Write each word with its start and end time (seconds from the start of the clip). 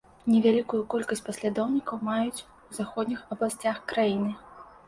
Невялікую 0.33 0.79
колькасць 0.93 1.21
паслядоўнікаў 1.27 2.01
маюць 2.09 2.43
у 2.47 2.69
заходніх 2.81 3.19
абласцях 3.37 3.75
краіны. 3.93 4.31